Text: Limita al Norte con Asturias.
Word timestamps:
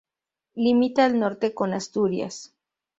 Limita 0.55 1.05
al 1.05 1.19
Norte 1.19 1.53
con 1.53 1.73
Asturias. 1.73 2.55